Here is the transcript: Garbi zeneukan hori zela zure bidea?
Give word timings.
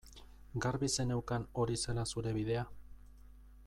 Garbi 0.65 0.89
zeneukan 0.95 1.45
hori 1.63 1.79
zela 1.85 2.07
zure 2.15 2.35
bidea? 2.39 2.65